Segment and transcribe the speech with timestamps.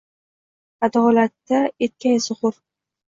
[0.87, 2.57] Аdolatda etgay zuhur.